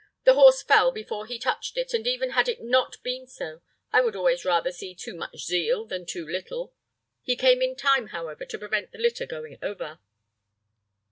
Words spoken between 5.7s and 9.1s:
than too little. He came in time, however, to prevent the